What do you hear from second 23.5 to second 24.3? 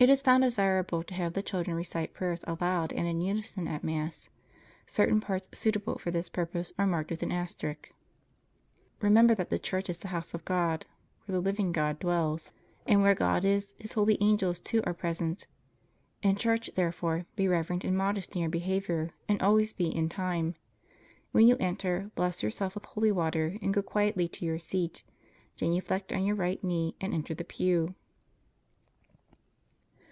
and go quietly